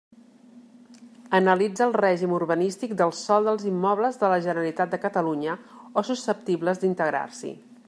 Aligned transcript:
Analitza 1.39 1.83
el 1.87 1.93
règim 2.01 2.33
urbanístic 2.37 2.95
del 3.01 3.13
sòl 3.19 3.49
dels 3.51 3.67
immobles 3.73 4.19
de 4.23 4.33
la 4.33 4.41
Generalitat 4.47 4.95
de 4.97 5.01
Catalunya 5.07 5.57
o 5.75 6.05
susceptibles 6.11 6.83
d'integrar-s'hi. 6.85 7.57